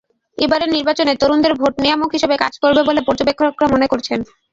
[0.37, 4.19] এবারের নির্বাচনে তরুণদের ভোট নিয়ামক হিসেবে কাজ করবে বলে পর্যবেক্ষকেরা মনে করছেন।